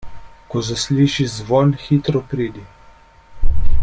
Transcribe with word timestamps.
Ko 0.53 0.61
zaslišiš 0.69 1.35
zvon, 1.41 1.75
hitro 1.83 2.25
pridi. 2.33 2.65